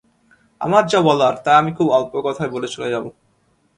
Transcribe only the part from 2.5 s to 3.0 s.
বলে চলে